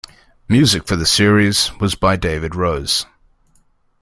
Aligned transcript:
Music 0.49 0.87
for 0.87 0.95
the 0.95 1.05
series 1.05 1.71
was 1.79 1.93
by 1.93 2.15
David 2.15 2.55
Rose. 2.55 3.05